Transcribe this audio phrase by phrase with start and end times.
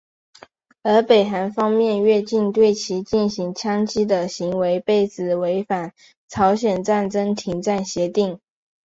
[0.81, 5.93] 而北韩方面越境对其进行枪击的行为被指违反
[6.27, 8.39] 朝鲜战争停战协定。